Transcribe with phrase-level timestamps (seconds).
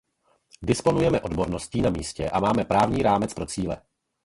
[0.61, 3.81] Disponujeme odborností na místě a máme právní rámec pro cíle.